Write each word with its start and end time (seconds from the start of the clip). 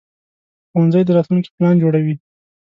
ښوونځی 0.71 1.01
د 1.05 1.09
راتلونکي 1.17 1.49
پلان 1.55 1.75
جوړوي 1.83 2.15